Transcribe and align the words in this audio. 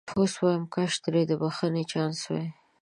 اوس 0.17 0.33
وایم 0.41 0.63
کاش 0.73 0.93
ترې 1.03 1.21
د 1.29 1.31
بخښنې 1.41 1.83
چانس 1.91 2.19
وای. 2.29 2.47